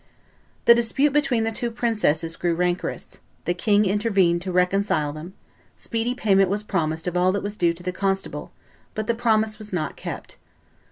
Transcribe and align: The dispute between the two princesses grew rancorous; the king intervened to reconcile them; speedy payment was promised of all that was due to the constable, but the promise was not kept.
The 0.65 0.73
dispute 0.73 1.13
between 1.13 1.43
the 1.43 1.51
two 1.51 1.69
princesses 1.69 2.35
grew 2.35 2.55
rancorous; 2.55 3.19
the 3.45 3.53
king 3.53 3.85
intervened 3.85 4.41
to 4.41 4.51
reconcile 4.51 5.13
them; 5.13 5.35
speedy 5.77 6.15
payment 6.15 6.49
was 6.49 6.63
promised 6.63 7.05
of 7.05 7.15
all 7.15 7.31
that 7.33 7.43
was 7.43 7.55
due 7.55 7.75
to 7.75 7.83
the 7.83 7.91
constable, 7.91 8.51
but 8.95 9.05
the 9.05 9.13
promise 9.13 9.59
was 9.59 9.71
not 9.71 9.95
kept. 9.95 10.37